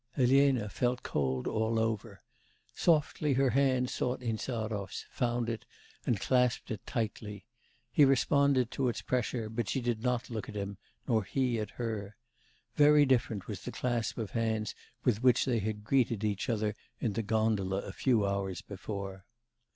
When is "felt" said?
0.67-1.03